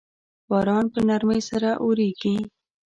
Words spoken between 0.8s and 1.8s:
په نرمۍ سره